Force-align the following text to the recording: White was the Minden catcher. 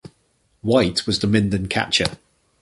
White 0.63 1.05
was 1.05 1.19
the 1.19 1.27
Minden 1.27 1.67
catcher. 1.67 2.17